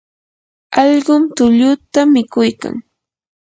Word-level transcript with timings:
allqum 0.81 1.23
tulluta 1.35 2.01
mikuykan. 2.13 2.75